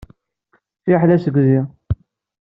Fiḥel 0.83 1.11
asegzi. 1.15 1.59